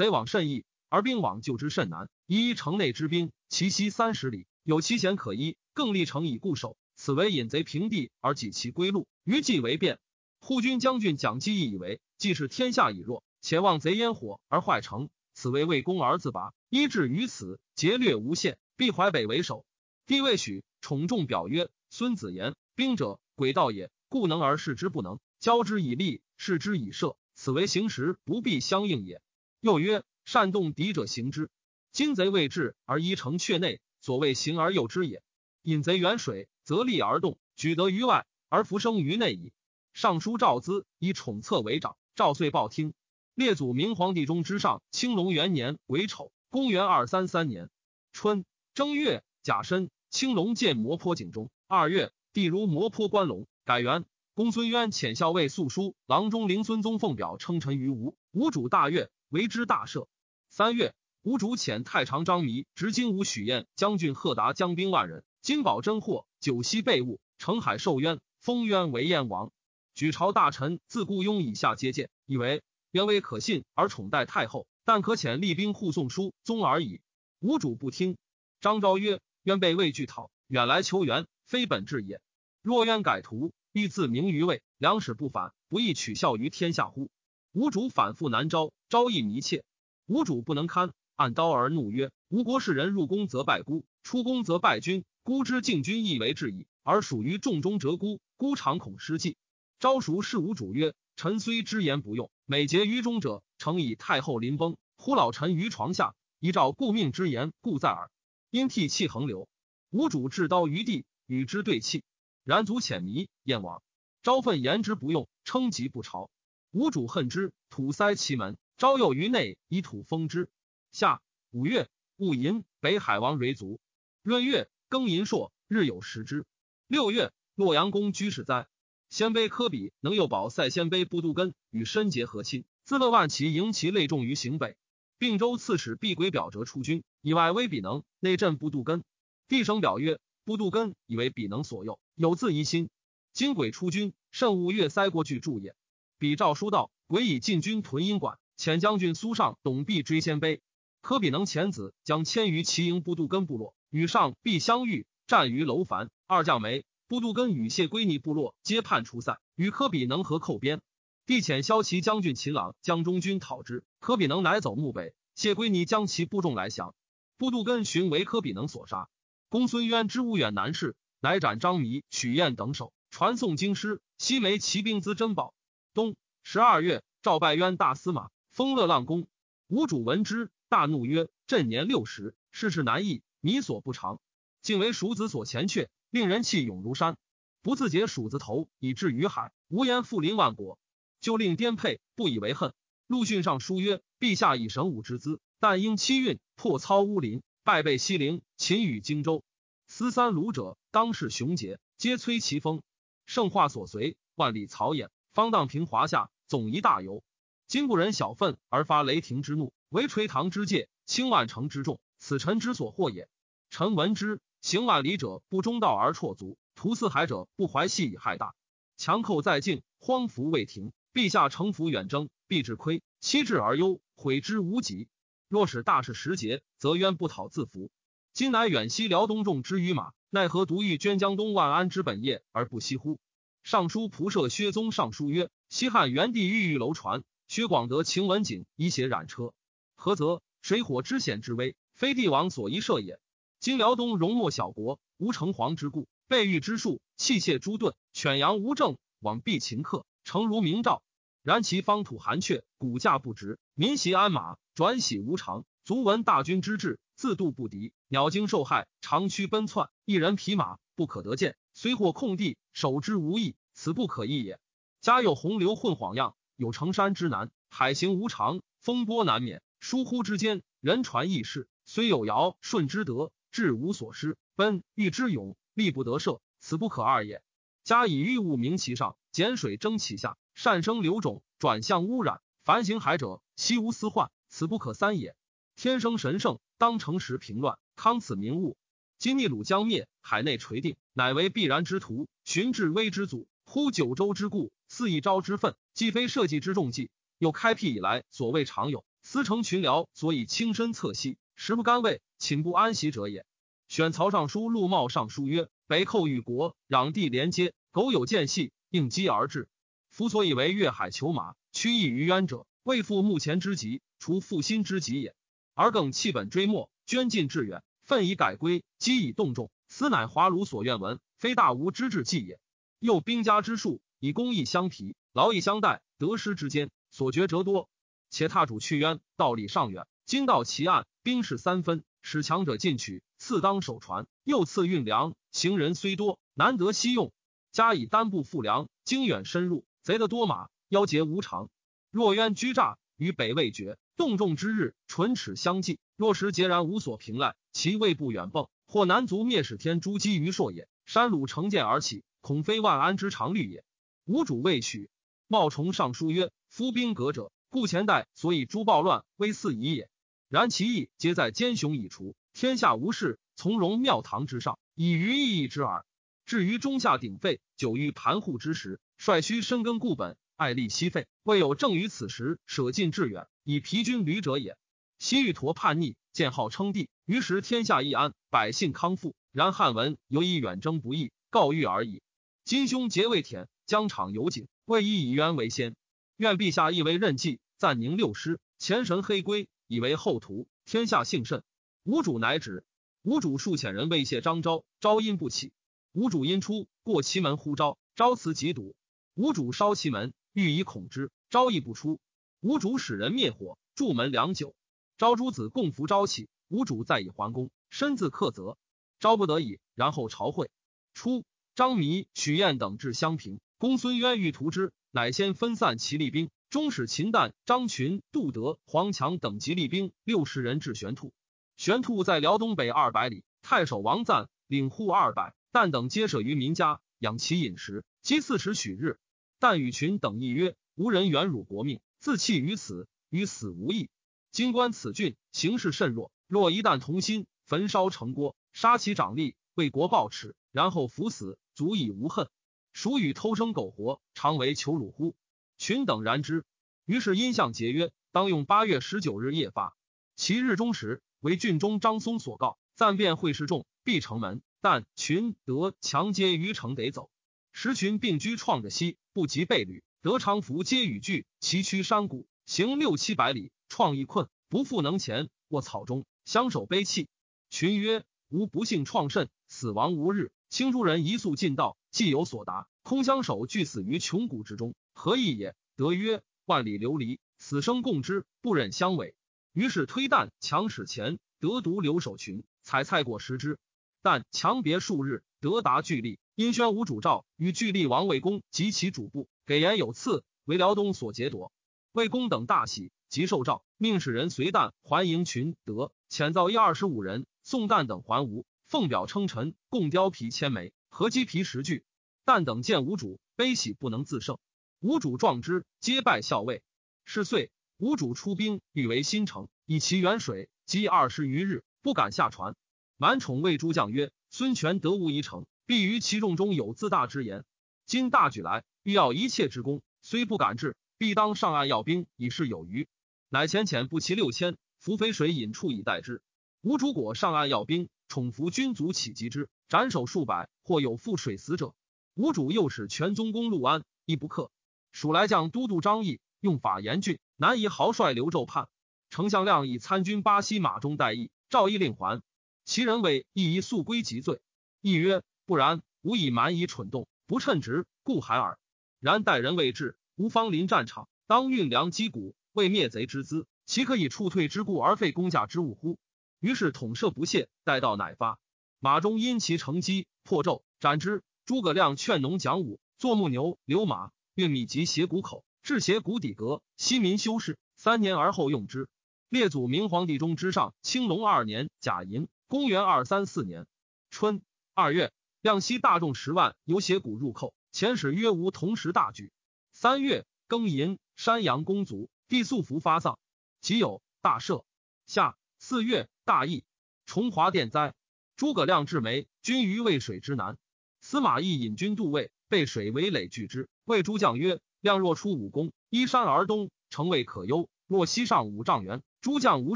[0.02, 6.76] 贼往甚易。”而兵往救之甚难，依城内之兵，其西三十里，有其险可依，更立城以固守。
[6.98, 10.00] 此为引贼平地而己其归路，余计为变。
[10.42, 16.52] 护军将军蒋济义以为，既是天下已弱，且望贼烟火而坏城，此为为攻而自拔。
[16.68, 19.66] 依至于此，劫掠无限，必淮北为首。
[20.06, 29.22] 帝未许，宠重表曰：“孙子言，兵者，诡道也，故能而示之不能，交之以利，示之以射，此为行时不必相应也。”
[29.62, 30.04] 又曰。
[30.24, 31.50] 善动敌者行之。
[31.92, 35.24] 今贼未至而依城阙内，所谓行而诱之也。
[35.64, 39.52] 引贼远水，则利而动，举得于外而弗生于内矣。
[39.94, 42.94] 尚书赵资以宠策为长，赵遂报听。
[43.34, 47.70] 列祖明皇帝中之上，青龙元年癸丑，公元二三三年
[48.14, 51.50] 春正月甲申，青龙见摩坡井中。
[51.68, 54.06] 二月，帝如摩坡关龙，改元。
[54.34, 60.08] 公孙渊遣校尉素书郎中陵孙宗奉表称臣于吴，吴主大悦，为之大赦。
[60.50, 69.52] 三月，吴主遣太常张弥执金吾许燕将军贺达将兵万人，金宝珍货，九锡备物，澄海受冤，封渊为燕王。
[69.96, 77.00] 举朝大臣自雇佣以下接见，以为渊威可信而宠待太后，但可遣厉兵护送书宗而已。
[77.40, 78.18] 吴主不听。
[78.60, 82.22] 张昭曰：“渊被畏惧讨，远来求援，非本志也。
[82.62, 87.10] 若冤改图。”必自明于魏，良使不反，不亦取笑于天下乎？
[87.54, 89.66] 吴主反复难招，招亦迷切。
[90.06, 95.04] 吴主不能堪，按刀而怒曰：“吴国士人入宫则拜孤，出宫则拜君。
[95.22, 99.36] 孤之敬君亦为至矣，而属于众中折孤，孤常恐失计。”
[99.82, 108.10] 昭熟是吴主曰：“臣虽之言不用，每结于中者，诚以太后临崩，呼老臣于床下，依照顾命之言，故在耳。
[108.50, 109.50] 因涕泣横流。
[109.90, 112.06] 吴主置刀于地，与之对泣。”
[112.46, 113.84] 然足浅迷，燕往。
[114.24, 116.30] 昭愤言之不用，称疾不朝。
[116.72, 118.58] 吴主恨之，土塞其门。
[118.78, 120.50] 昭诱于内，以土封之。
[120.94, 123.82] 夏五月，戊寅，北海王蕊卒。
[124.24, 126.46] 闰月，庚寅朔，日有食之。
[126.88, 128.70] 六月，洛阳宫居士哉。
[129.10, 134.78] 鲜卑科比能诱保塞鲜卑不度根与申结和亲，自乐万骑迎其累重于行北。
[135.18, 139.04] 并州刺史毕轨表折出军，以外威比能，内镇不度根。
[139.50, 142.00] 帝省表曰：不度根以为比能所右。
[142.16, 142.90] 有自疑心，
[143.34, 145.76] 今鬼出军，甚勿越塞过去助也。
[146.22, 150.60] 比诏书道：鬼以进军屯阴馆，遣将军苏尚、董必追鲜卑。
[151.02, 156.12] 科比能遣子将迁于齐营布杜根部落，与上必相遇，战于楼烦。
[156.28, 160.82] 二将梅布杜根与谢归尼部落皆叛出塞，与科比能合寇边。
[161.26, 165.16] 帝遣骁骑将军秦朗将中军讨之，科比能乃走墓北。
[165.34, 166.94] 谢归尼将其部众来降，
[167.40, 169.10] 布杜根寻为科比能所杀。
[169.50, 170.96] 公孙渊之无远难事。
[171.20, 174.04] 乃斩张弥、许燕等首，传送京师。
[174.20, 175.56] 西梅骑兵资珍宝。
[175.94, 179.28] 冬十二月，赵拜渊大司马，封乐浪公。
[179.68, 184.22] 吴主闻之，大怒曰：“朕年六十，世事难易，弥所不长，
[184.62, 187.18] 竟为蜀子所前却，令人气勇如山。
[187.62, 190.80] 不自解蜀子头，以至于海，无言复临万国。
[191.20, 192.74] 就令颠沛，不以为恨。
[193.08, 199.44] 陆逊上书曰：陛下以神武之资，但应七运破操乌林，败被西陵，秦与荆州。
[199.88, 202.82] 思三鲁者。”当世雄杰，皆摧其锋。
[203.26, 207.24] 圣化所随，万里草偃，方荡平华夏，总一大游。
[207.66, 213.30] 今不忍小愤而发雷霆之怒，为垂唐之戒，轻万乘之众，此臣之所获也。
[213.70, 218.54] 臣闻之，行万里者不中道而辍足，图四海者不怀细以害大。
[218.98, 220.92] 强寇在境，荒服未停。
[221.14, 225.08] 陛下乘服远征，必至亏，欺至而忧，悔之无及。
[225.48, 227.90] 若使大事时节，则冤不讨自服。
[228.34, 230.12] 今乃远西辽东众之于马。
[230.30, 233.20] 奈何独欲捐江东万安之本业而不惜乎？
[233.64, 239.54] 尚书仆射薛宗上书曰：西汉元帝御御楼船，薛广德秦文景以血染车，
[239.96, 240.42] 何则？
[240.62, 243.20] 水火之险之危，非帝王所宜设也。
[243.60, 251.02] 今辽东戎莫小国，无城隍之故，备御之术，器械诸盾，犬羊无政，往避秦客，诚如明诏。
[251.42, 255.66] 然其方土寒阙，骨架不直，民袭鞍马，转徙无常。
[255.84, 264.60] 足闻大军之志，自度不敌，鸟惊受害，长驱奔窜，一人匹马不可得见，虽获空地，守之无益，此不可易也。
[265.00, 277.42] 家有洪流混晃漾，有成山之难，海行无常，风波难免，疏忽之间，人传异事，虽有尧舜之德，志无所失，奔欲之勇，力不得赦，此不可二也。
[277.84, 285.36] 加以欲物明其上，减水蒸其下，善生流种，转向污染，凡行海者，悉无私患，此不可三也。
[285.76, 288.78] 天生神圣，当诚实平乱，康此民物。
[289.22, 292.28] 今逆鲁将灭，海内垂定，乃为必然之徒。
[292.44, 303.46] 寻至危之祖，呼九州之故，肆一朝之愤，既非社稷之重计，又开辟以来所谓常有，司成群僚所以轻身侧息，食不甘味，寝不安席者也。
[303.88, 309.70] 选曹尚书陆茂上书曰：北寇与国，壤地连接，苟有间隙，应机而至。
[310.10, 315.36] 夫所以为越海求马，屈意于渊者，未复目前之急，除负心之急也。
[315.76, 322.60] 而更弃本追末，捐尽致远，奋以改归，积以动众，此乃华鲁所愿闻，非大吴之志计也。
[323.00, 327.88] 又兵家之术，以公义相提，劳役相待，得失之间，所觉折多。
[328.30, 335.34] 且踏主去渊，道理尚远，今到其岸，兵士三分，使强者进取，次当守船，又次运粮。
[335.54, 337.32] 行人虽多，难得西用。
[337.72, 341.70] 加以单部复粮，经远深入，贼得多马，腰节无常。
[342.10, 345.98] 若渊居诈，与北未绝，动众之日，唇齿相继。
[346.18, 350.88] 若时截然无所凭赖，其未不远迸，或南族灭使天诛击于朔也。
[351.06, 353.84] 山鲁乘剑而起，恐非万安之常虑也。
[354.26, 355.10] 吾主未取，
[355.48, 360.10] 茂崇上书曰：“夫兵革者，故前代所以诸暴乱，威四夷也。
[360.48, 366.06] 然其意皆在奸雄已除，天下无事，从容庙堂之上，以于意义之耳。
[366.46, 374.78] 至于中下鼎沸，久于盘户之时，率须深耕固本，爱立息费，未有正于此时舍近致远，以疲军旅者也。
[375.18, 379.36] 西域陀叛逆，建号称帝，于是天下一安，百姓康复。
[379.52, 382.22] 然汉文犹以远征不易，告谕而已。
[382.64, 385.96] 今兄结未舔，疆场有景，未以以渊为先。
[386.38, 390.68] 愿陛下亦为任计，暂宁六师，前神黑龟，以为后图。
[390.86, 391.64] 天下幸甚。
[392.04, 392.86] 吴主乃止。
[393.24, 395.74] 吴主数遣人未谢张昭，昭因不起。
[396.14, 398.96] 吴主因出，过其门呼召，昭辞即堵。
[399.36, 402.20] 吴主烧其门，欲以恐之，昭亦不出。
[402.62, 404.74] 吴主使人灭火，筑门良久。
[405.22, 408.76] 昭诸子共扶昭起，无主再以桓公，身自克责。
[409.20, 410.72] 昭不得已，然后朝会。
[411.14, 421.34] 初，张弥、许彦等至襄平，公孙渊欲屠之，乃先分散其厉兵，终使秦旦、张群、杜德、黄强等吉利兵六十人至玄兔。
[421.78, 428.04] 玄兔在辽东北二百里，太守王赞领户二百，旦等皆舍于民家，养其饮食。
[428.24, 429.20] 积四十许日，
[429.60, 434.10] 旦与群等议曰：“无人远辱国命，自弃于此，与死无异。
[434.52, 442.50] 今观此郡形势甚弱，若一旦同心，焚烧城郭。”杀其长吏，为国报耻，然后伏死，足以无恨。
[442.94, 445.36] 孰与偷生苟活，常为求辱乎？
[445.78, 446.66] 群等然之。
[447.06, 449.96] 于是因相节约，当用八月十九日夜发。
[450.36, 454.62] 其日中时，为郡中张松所告，暂便会示众，闭城门。
[454.82, 457.30] 但群得强皆于城得走。
[457.72, 460.04] 时群并居创着西，不及备旅。
[460.22, 465.50] 得长服皆与聚，崎岖山谷，行六七百里，创意困，不复能前。
[465.68, 467.28] 卧草中，相守悲泣。
[467.70, 468.24] 群曰。
[468.48, 470.54] 吾不幸创甚，死亡无日。
[470.70, 475.76] 青诸人一速尽道，既有所达，空相守，俱死于穷谷之中，何意也？
[475.98, 479.36] 得曰：万里流离，死生共之，不忍相违。
[479.74, 483.78] 于是推旦强使前，得独留守群，采菜果食之。
[484.22, 491.74] 但强别数日，得达巨力，因宣无主诏与巨力王魏公及其主簿，给言有赐，为辽东所劫夺。
[492.14, 497.46] 魏公等大喜，即受诏，命使人随旦还营群，德遣造一二十五人。
[497.64, 502.04] 送旦等还吴，奉表称臣，共貂皮千枚，合鸡皮十具。
[502.46, 504.58] 旦等见吴主，悲喜不能自胜。
[505.00, 506.84] 吴主壮之，皆拜校尉。
[507.24, 512.76] 是岁，吴主出兵，欲为新城，以其远水，积二十余日，不敢下船。
[513.16, 517.64] 满宠谓诸将曰：“孙权得无一城，必于其众中有自大之言。
[518.06, 523.08] 今大举来，欲要一切之功，虽不敢至，必当上岸要兵，以示有余。
[523.54, 526.42] 乃遣遣不齐六千，伏淝水引处以待之。”
[526.80, 531.94] 吴主果上岸要兵，宠服军卒起击之，斩首数百，或有负水死者。
[532.34, 534.72] 吴主又使全宗公陆安，亦不克。
[535.12, 538.88] 蜀来将都督张毅用法严峻，难以豪帅刘胄叛。
[539.30, 542.42] 丞相亮以参军巴西马中待义，赵义令还。
[542.86, 544.62] 其人谓义宜速归即罪。
[545.02, 548.80] 义曰：不然，吾以蛮夷蠢动，不称职，故海耳。
[549.20, 556.18] 然待人未至，吾方临战场，当运粮击鼓，为灭贼之资，岂可以处退之故而废公家之物乎？
[556.60, 558.60] 于是统摄不懈，待到乃发。
[559.00, 561.44] 马中因其乘机破纣，斩之。
[561.66, 567.78] 诸葛亮劝农讲武，作木牛，流马，运米及斜谷口，至斜谷底阁，西民修饰。
[567.96, 569.08] 三年而后用之。
[569.48, 573.86] 列祖明皇帝中之上，青龙二年甲寅，公元二三四年
[574.30, 574.62] 春
[574.94, 575.32] 二月，
[575.62, 579.52] 亮西大众十万由斜谷入寇，遣使曰无同时大举。
[579.94, 583.40] 三月庚寅，山阳公卒，帝素服发丧。
[583.80, 584.84] 己酉，大赦。
[585.26, 586.28] 夏四月。
[586.44, 586.84] 大义，
[587.26, 588.14] 崇华殿灾。
[588.58, 590.78] 诸葛亮至梅，军于渭水之南。
[591.22, 593.88] 司马懿引军渡渭，被水围垒拒之。
[594.04, 599.96] 谓诸将曰：“亮若出武功，依山而东，城未可忧；若西上五丈原，诸将无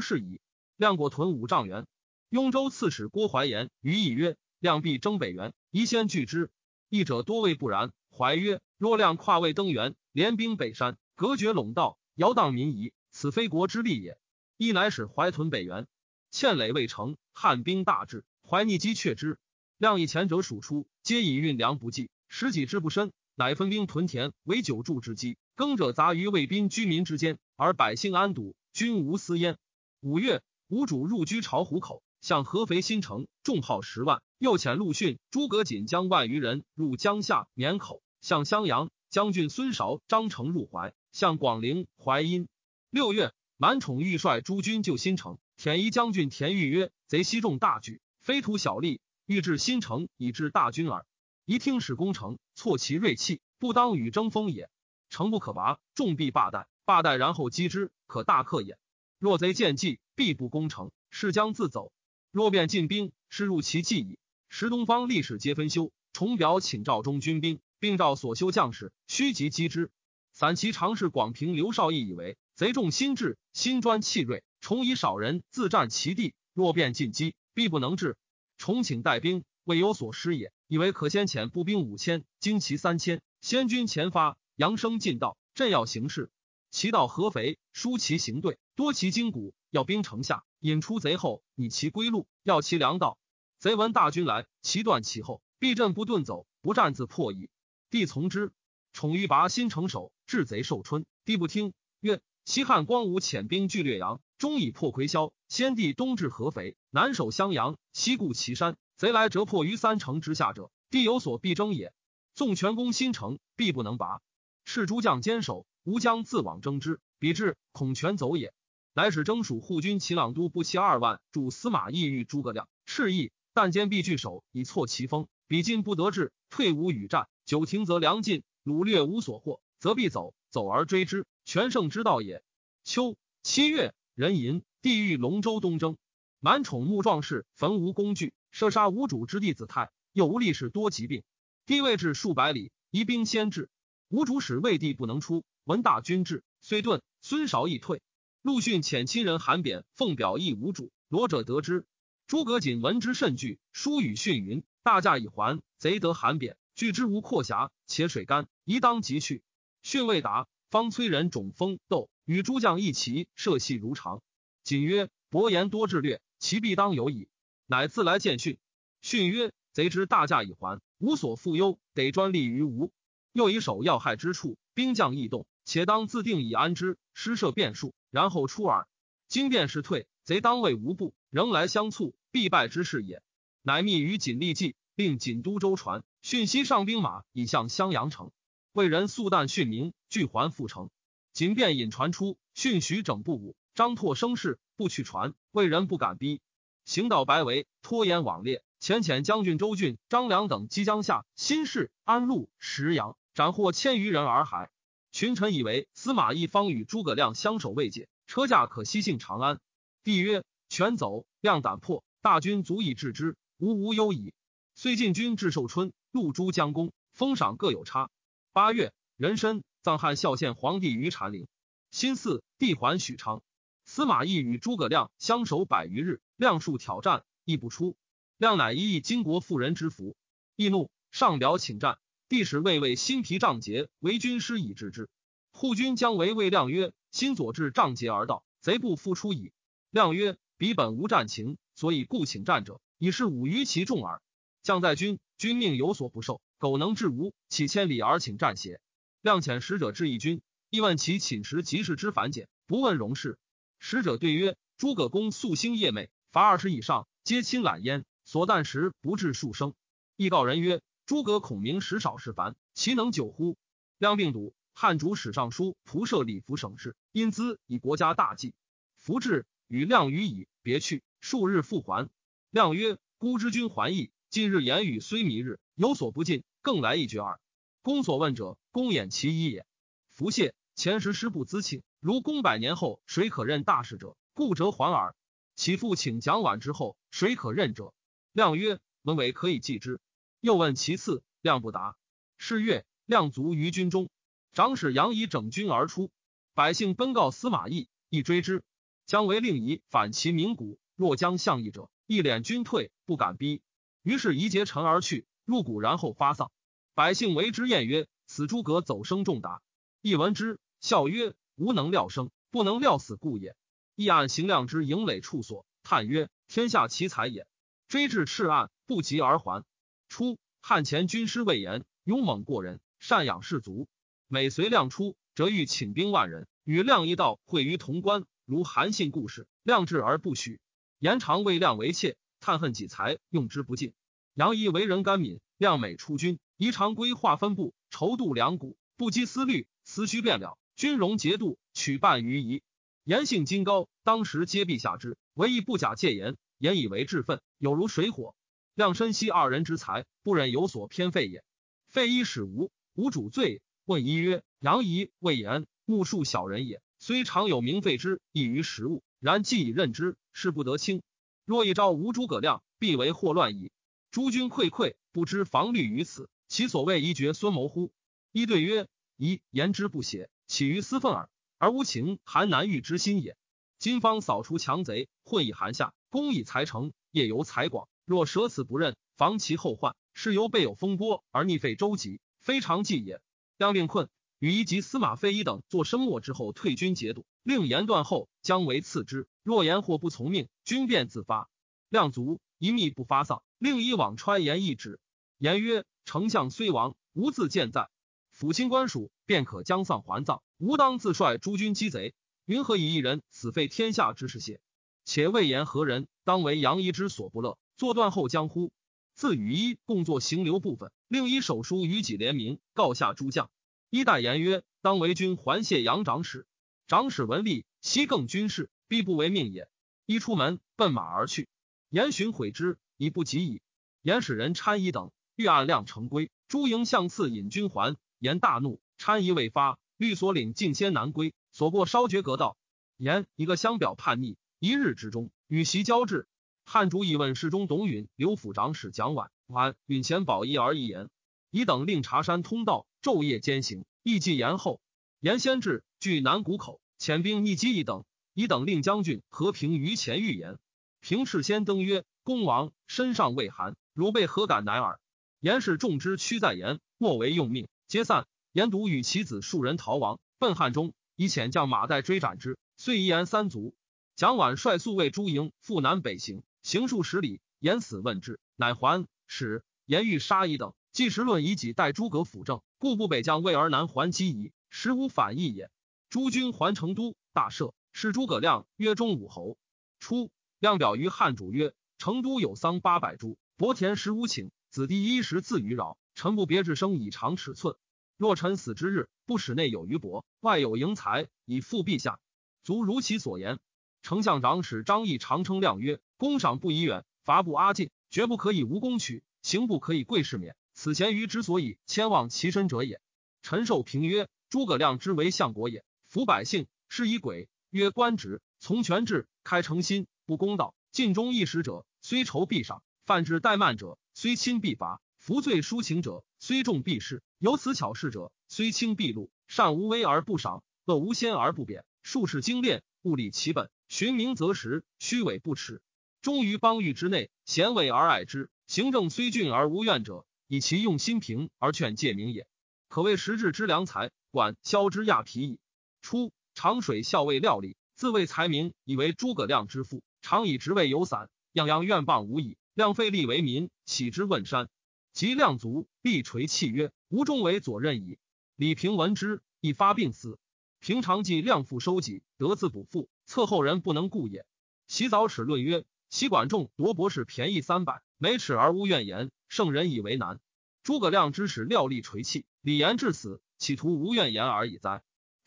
[0.00, 0.40] 事矣。”
[0.78, 1.86] 亮过屯五丈原。
[2.30, 6.50] 雍州刺史郭怀言于懿曰：“亮必征北原，宜先拒之。”
[6.88, 7.92] 义者多谓不然。
[8.10, 14.18] 怀曰：“若亮跨渭登原，连兵北山，隔绝陇道，摇荡民夷，此非国之利也。”
[14.56, 15.86] 一乃使怀屯北原。
[16.32, 19.38] 堑垒未成，汉兵大至，怀逆击却之。
[19.76, 25.36] 亮以前者数出，皆以运粮不济，食己之不深，乃分兵屯田，为久助之机。
[25.54, 29.58] 耕者杂于魏兵居民之间，而百姓安堵，军无私焉。
[30.00, 34.22] 五月，吴主入居巢湖口，向合肥新城，重炮十万。
[34.38, 38.90] 又遣陆逊、诸葛瑾将万余人入江夏、绵口，向襄阳。
[39.08, 42.46] 将军孙韶、张成入怀，向广陵、淮阴。
[42.90, 45.38] 六月，满宠欲率诸军救新城。
[45.56, 51.06] 田宜将军田豫曰：“贼西众大举，非图小利，欲至新城以致大军耳。
[51.46, 54.68] 一听使攻城，挫其锐气，不当与争锋也。
[55.08, 56.66] 城不可拔，众必罢殆。
[56.84, 58.76] 罢殆，然后击之，可大克也。
[59.18, 61.92] 若贼见计，必不攻城，是将自走。
[62.30, 64.18] 若便进兵，是入其计矣。
[64.50, 69.90] 时东方历史皆分修，重表请召中军兵。”并召所修将士，须即击之。
[70.38, 76.34] 散骑常侍广平刘少义以为贼众心智，心专气锐，重以少人自占其地。
[76.52, 78.18] 若便进击，必不能治。
[78.58, 80.52] 重请带兵，未有所失也。
[80.66, 86.30] 以为可先遣步兵五千，精骑三千，先军前发，扬声进道，朕要行事。
[86.70, 93.16] 其到合肥，疏其行队，多其筋骨，要兵城下，引出贼后，以其归路，要其粮道。
[93.58, 97.48] 贼闻大军来，其断其后，必阵不遁走，不战自破矣。
[97.88, 98.52] 帝从之，
[98.96, 101.04] 宠于拔新城守，治贼受春。
[101.26, 105.32] 帝不听，曰：“西汉光武遣兵据略阳，终以破魁霄。
[105.50, 108.78] 先帝东至合肥，南守襄阳，西固祁山。
[108.96, 111.92] 贼来折破于三城之下者，帝有所必争也。
[112.32, 114.22] 纵全攻新城，必不能拔。
[114.64, 116.98] 是诸将坚守，吾将自往征之。
[117.18, 118.54] 彼至，恐全走也。
[118.94, 125.28] 乃使征蜀护军秦朗都不期二万，助司马懿遇诸葛亮，赤意，但坚必据守，以挫其锋。
[125.46, 132.42] 彼进不得志，退无与战。”久停则粮尽，掳掠无所获，则必走，走而追之，全胜之道也。
[132.82, 135.96] 秋七月，壬寅，地狱龙州东征，
[136.40, 141.22] 满宠木壮士，焚无工具，射杀无主之弟子泰，又无力士多疾病，
[141.64, 143.70] 地位至数百里，移兵先至，
[144.08, 148.02] 吴主使魏帝不能出，闻大军至，虽遁，孙韶亦退。
[148.42, 151.86] 陆逊遣亲人韩扁奉表诣无主，罗者得之。
[152.26, 156.56] 诸葛瑾闻之甚惧，书与逊云：大驾已还，贼得韩扁。
[156.76, 159.42] 拒之无阔狭，且水干，宜当即去。
[159.80, 164.20] 训未达，方催人种风斗，与诸将一齐，射戏如常。
[164.62, 167.30] 瑾曰：“伯言多智略，其必当有矣。”
[167.64, 168.58] 乃自来见训。
[169.00, 172.92] 训曰：“贼之大驾已还，无所复忧，得专利于吴。
[173.32, 176.98] 又以守要害之处，兵将异动，且当自定以安之。
[177.14, 178.86] 施设变数，然后出耳。
[179.28, 183.22] 今便是退，贼当为无不，仍来相促，必败之势也。
[183.62, 188.32] 乃密于锦立计，令锦都舟船。”讯息上兵马已向襄阳城，
[188.72, 190.90] 魏人速旦训明拒还复城。
[191.32, 196.40] 仅便引船出，训徐整不武，张拓声势不取传，魏人不敢逼。
[196.84, 198.64] 行到白围，拖延往列。
[198.80, 204.68] 遣遣将军周俊、张良等即将下新市、安陆、石阳，斩获千余人而还。
[205.12, 209.60] 群臣以为司马懿方与诸葛亮相守未解，车驾可西幸长安。
[210.02, 214.34] 帝曰：全走，亮胆破，大军足以制之，无无忧矣。
[214.74, 215.92] 遂进军至寿春。
[216.10, 218.10] 入诸将功，封赏各有差。
[218.52, 221.46] 八月，壬申，葬汉孝献皇帝于禅陵。
[221.90, 223.42] 辛巳，帝还许昌。
[223.84, 227.96] 司马懿与诸葛亮相守百余日，亮数挑战，亦不出。
[228.36, 230.16] 亮乃一议金国妇人之福，
[230.56, 231.98] 易怒，上表请战。
[232.28, 235.08] 帝使魏魏新皮仗节为军师以治之。
[235.52, 239.52] 护军将为魏亮曰：“新左至仗节而到，贼不复出矣。”
[239.90, 244.20] 亮曰：“彼本无战情，所以故请战者，以示武于其众耳。
[244.62, 248.80] 将在军。”君命有所不受，苟能治无，岂千里而请战邪？
[249.20, 253.38] 亮遣使者至义军，亦问其寝食及事之繁简，不问荣事。
[253.78, 258.06] 使者对曰：诸葛公素兴夜寐，伐二十以上，皆亲揽焉。
[258.24, 259.74] 所啖食不至数升。
[260.16, 263.58] 亦告人曰：诸葛孔明食少事繁，其能久乎？
[263.98, 268.54] 亮病笃，汉主使尚书仆射礼服省事，因资以国家大计。
[268.96, 271.02] 服至，与亮语矣，别去。
[271.20, 272.08] 数日复还。
[272.50, 274.10] 亮曰：孤之君还意。
[274.36, 277.40] 近日言语虽迷日，有所不尽，更来一绝耳。
[277.80, 279.64] 公所问者，公演其一也。
[280.10, 284.14] 弗谢前时师不资庆，如公百年后，谁可任大事者？
[284.34, 285.16] 故折还耳。
[285.54, 287.94] 其父请蒋琬之后，谁可任者？
[288.30, 290.00] 亮曰：文伟可以继之。
[290.40, 291.96] 又问其次，亮不答。
[292.36, 294.10] 是月，亮卒于军中。
[294.52, 296.10] 长史杨仪整军而出，
[296.52, 298.62] 百姓奔告司马懿，亦追之。
[299.06, 303.62] 将为令仪反其名谷，若将相义者，一敛军退，不敢逼。
[304.06, 306.52] 于是宜结尘而去，入谷然后发丧。
[306.94, 309.62] 百姓为之宴曰：“此诸葛走生重达。”
[310.00, 313.56] 一闻之，笑曰：“无能料生，不能料死故也。”
[313.96, 317.48] 亦按行量之营垒处所，叹曰：“天下奇才也。”
[317.88, 319.64] 追至赤岸，不及而还。
[320.08, 323.88] 初，汉前军师魏延勇猛过人，善养士卒。
[324.28, 328.24] 每随亮出，则欲请兵万人，与亮一道会于潼关。
[328.44, 330.60] 如韩信故事，亮智而不许。
[331.00, 333.92] 延常为亮为妾，叹恨己才，用之不尽。
[334.34, 342.62] 杨仪为人甘敏，量美出军，宜常规划分部，筹度两股，不羁思虑，思绪变了，军容节度，取半于夷。
[343.04, 348.34] 言性金高，当时皆陛下之，唯一不假戒言，言以为志愤，有如水火。
[348.74, 351.44] 量深悉二人之才，不忍有所偏废也。
[351.88, 353.62] 废一使无，无主罪。
[353.86, 359.04] 问仪曰：“杨仪未言，目数小人也，虽常有名废之，异于实物。
[359.20, 361.02] 然既已任之，事不得轻。
[361.46, 363.70] 若一朝无诸葛亮，必为祸乱矣。
[364.10, 367.92] 诸君溃溃，不知防虑于此，其所谓一绝孙谋乎？”
[368.32, 373.36] 一对曰：“宜言之不邪，起于私愤耳。”而无情韩难遇之心也。
[373.78, 377.88] 今方扫除强贼，混以寒夏，功以才成，业由才广。
[378.04, 383.20] 若舍此不任，防其后患，是由备有风波而逆废周急，非常计也。
[383.56, 384.08] 亮令困，
[384.40, 389.28] 与一及司马飞一等作生末之后退军节度，令言断后将为次之。
[389.44, 391.48] 若言或不从命，军便自发。
[391.88, 394.98] 亮卒一密不发丧，令以往揣言一旨。
[395.38, 397.88] 言曰：丞相虽亡，吾自健在。
[398.36, 400.42] 抚亲官署，便可将丧还葬。
[400.58, 402.16] 吾当自率诸军击贼，
[402.46, 404.60] 云何以一人死废天下之事邪？
[405.04, 408.72] 且未言何人当为杨仪之所不乐，作断后将乎？
[409.14, 413.48] 自与一共作行流部分，另一手书与己联名，告下诸将。
[413.88, 416.44] 一代言曰：当为军还谢杨长史。
[416.88, 419.68] 长史闻吏，悉更军事，必不为命也。
[420.06, 421.48] 一出门，奔马而去。
[421.88, 423.60] 言寻悔之，已不及矣。
[424.02, 427.96] 言使人参议等欲按量成规，朱营相次引军还。
[428.20, 432.56] 言大怒，参议未发，律所领进先南归，所过稍绝阁道。
[432.96, 436.28] 言一个相表叛逆，一日之中与其交至。
[436.64, 441.10] 汉主以问侍中董允、刘府长史蒋琬、琬允前保一而一言，
[441.50, 444.80] 以等令茶山通道，昼夜兼行，意计延后。
[445.18, 450.58] 言先至，据南谷口，遣兵逆击一等，一等令将军和平于前预言。
[451.00, 455.00] 平事先登曰：“公王身上未寒，汝辈何敢乃尔？”
[455.40, 457.68] 言是众之屈在言，莫为用命。
[457.88, 462.58] 皆散，言独与其子数人逃亡，奔汉中，以遣将马岱追斩之。
[462.76, 463.74] 遂一言三族。
[464.16, 469.06] 蒋琬率宿卫诸营赴南北行，行数十里，言死问之，乃还。
[469.26, 475.70] 使言欲杀一等，即时论以己待诸葛辅政，故不北将魏而南还击夷，实无反意也。
[476.08, 479.58] 诸军还成都，大赦，是诸葛亮曰中武侯。
[479.98, 480.30] 初，
[480.60, 485.98] 亮表于汉主曰：成都有桑八百株，薄田十五顷，子弟衣食自于扰。
[486.14, 487.76] 臣不别之生以长尺寸，
[488.16, 492.18] 若臣死之日，不使内有余帛，外有盈财，以复陛下。
[492.62, 493.58] 足如其所言。
[494.02, 500.56] 丞相长史张毅常称亮曰：公赏不宜远，罚不阿近，绝不可以无功取，刑不可以贵士免。
[500.72, 503.00] 此贤于之所以迁望其身者也。
[503.42, 505.84] 陈寿平曰：诸葛亮之为相国也，
[506.16, 515.02] 服百姓，是以鬼曰官职，从权制，开诚心，不公道，尽忠义使者，虽仇必赏；犯之怠慢者，虽亲必罚。
[515.18, 519.30] 服罪抒情者，虽重必释；有此巧事者，虽轻必录。
[519.46, 521.84] 善无威而不赏，恶无先而不贬。
[522.02, 525.82] 术士精炼，物理其本，循名择实，虚伪不耻。
[526.22, 528.48] 忠于邦域之内，贤伟而爱之。
[528.66, 532.46] 行政虽峻而无怨者，以其用心平而劝诫民也，
[532.88, 534.12] 可谓实质之良才。
[534.30, 535.60] 管萧之亚皮矣。
[536.06, 542.56] 初，长水校尉廖立，自谓才名，以为诸葛亮之父，常以职位有散，样样怨谤无已。
[542.74, 544.68] 亮废立为民，岂知问山？
[545.12, 548.20] 及亮卒，必垂泣曰：“吾终为左任矣。”
[548.54, 550.38] 李平闻之，亦发病死。
[550.78, 554.46] 平常记亮父收己，得自补父，侧后人不能顾也。
[554.86, 560.38] 洗澡齿论曰：“其管仲夺博士便宜三百，每齿而无怨言，圣人以为难。
[560.84, 565.02] 诸葛亮之使廖立垂泣，李严至死，企图无怨言而已哉？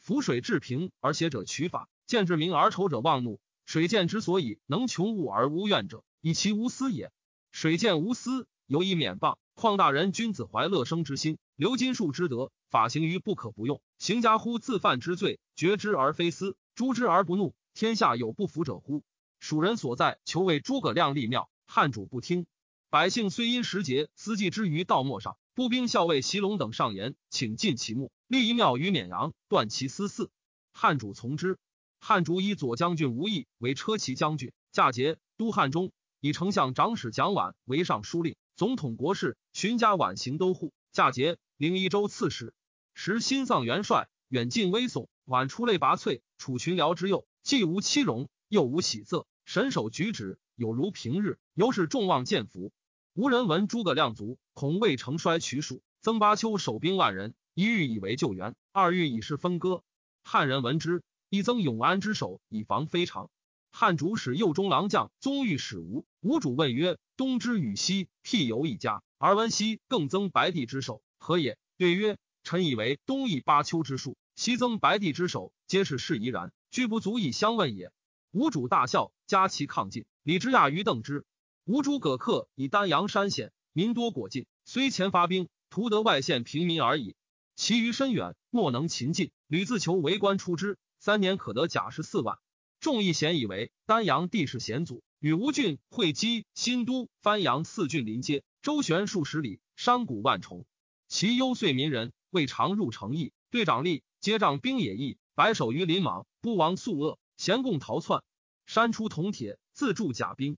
[0.09, 3.39] 浮水至平而邪者取法，见之明而丑者妄怒。
[3.67, 7.11] 水见之所以能穷物而无怨者，以其无私也。
[7.51, 13.83] 水见无私，犹以免谤。”况大人君子怀乐生之心，留金术之德，法行于不可不用。
[13.99, 17.53] 行家乎自犯之罪，决之而非私，诛之而不怒。
[17.75, 19.03] 天下有不服者乎？
[19.39, 22.47] 蜀人所在，求为诸葛亮立庙，汉主不听。
[22.89, 30.29] 百姓虽因时节私祭之于道末上，步兵校尉袭龙等上言，请进其墓，立一庙于绵阳，断其私嗣。
[30.71, 31.57] 汉主从之。
[31.99, 35.91] 汉主以左将军吴懿为车骑将军，驾节都汉中，
[36.21, 38.37] 以丞相长史蒋琬为尚书令。
[38.55, 42.53] 总统国事，荀家晚行都护，嫁节领一州刺史。
[42.93, 45.09] 时新丧元帅，远近威悚。
[45.25, 52.71] 晚出类拔萃，处群僚之右，既无欺容，又无喜色，神手举止有如平日，尤是众望见福。
[53.15, 55.81] 无人闻诸葛亮卒，恐未成衰取蜀。
[55.99, 59.83] 曾巴丘守兵万人，一欲以为救援，二欲以示分割。
[60.23, 63.29] 汉人闻之，亦增永安之守，以防非常。
[63.71, 77.91] 汉主使右中郎将宗御史吴，吴主问曰：“东之与西，辟犹一家，而闻西更增白帝之首，何也？”对曰：“臣以为东夷八丘之术，西增白帝之首，皆是事宜然，居不足以相问也。”
[78.31, 80.05] 吴主大笑，加其抗进。
[80.23, 81.25] 李之亚于邓之。
[81.69, 87.15] 吴诸葛恪以丹阳山险，民多果尽，虽前发兵，图得外县平民而已。
[87.55, 89.29] 其余深远，莫能擒进。
[89.45, 92.39] 屡自求为官出之，三年可得甲士四万。
[92.79, 100.65] 众议贤以为丹阳地势险阻，与吴郡、会稽、新都、番阳四郡临接，周旋数十里，山谷万重。
[101.07, 103.31] 其幽邃民人，未尝入城邑。
[103.51, 108.23] 队长吏接仗兵也易，白首于林莽，不亡宿恶，咸共逃窜。
[108.65, 110.57] 山出铜铁，自铸甲兵。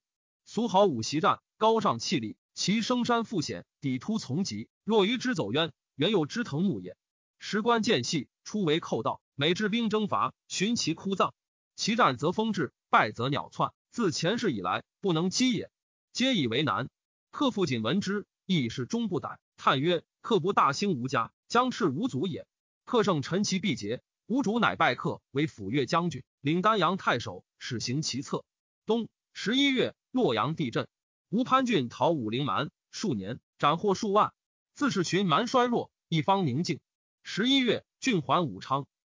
[0.54, 2.36] 俗豪武袭战，高尚气力。
[2.54, 4.68] 其生山复险，抵突从疾。
[4.84, 6.98] 若于之走渊，原有之藤木也。
[7.40, 11.34] 时关间隙，出为寇盗，每至兵征伐，寻其枯葬。
[11.78, 13.72] 其战则风至，败则鸟窜。
[13.92, 15.72] 自前世以来，不能击也，
[16.12, 16.90] 皆以为难。
[17.30, 19.40] 客父仅闻之，亦是终不逮。
[19.56, 22.46] 叹曰：“客不大兴吴家，将斥无祖也。”
[22.84, 28.44] 客胜陈其必捷，吴主乃拜客为抚越将军，领丹阳太守，使行其策。
[28.86, 30.88] 东十一月，洛阳地震，
[31.30, 34.34] 吴潘俊讨武陵蛮，数年斩获数万。
[34.74, 36.80] 自是群蛮衰弱，一方宁静。
[37.24, 38.88] 十一月，郡还武昌。